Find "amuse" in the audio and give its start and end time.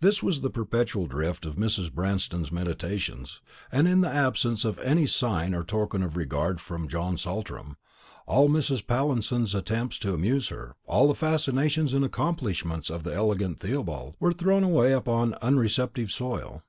10.12-10.48